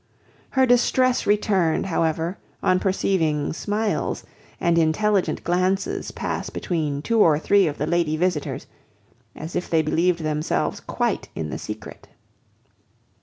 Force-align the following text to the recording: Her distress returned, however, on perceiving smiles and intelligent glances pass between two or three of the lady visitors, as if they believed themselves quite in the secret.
Her 0.49 0.65
distress 0.65 1.27
returned, 1.27 1.85
however, 1.85 2.39
on 2.63 2.79
perceiving 2.79 3.53
smiles 3.53 4.23
and 4.59 4.79
intelligent 4.79 5.43
glances 5.43 6.09
pass 6.09 6.49
between 6.49 7.03
two 7.03 7.19
or 7.19 7.37
three 7.37 7.67
of 7.67 7.77
the 7.77 7.85
lady 7.85 8.17
visitors, 8.17 8.65
as 9.35 9.55
if 9.55 9.69
they 9.69 9.83
believed 9.83 10.23
themselves 10.23 10.79
quite 10.79 11.29
in 11.35 11.51
the 11.51 11.59
secret. 11.59 12.07